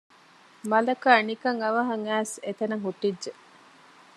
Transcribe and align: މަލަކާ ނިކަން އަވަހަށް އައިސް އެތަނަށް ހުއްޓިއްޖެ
މަލަކާ 0.69 1.11
ނިކަން 1.27 1.59
އަވަހަށް 1.63 2.05
އައިސް 2.07 2.35
އެތަނަށް 2.45 2.83
ހުއްޓިއްޖެ 2.85 3.31